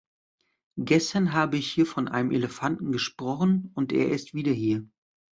[0.79, 4.89] Gestern habe ich hier von einem Elefanten gesprochen, und er ist wieder hier.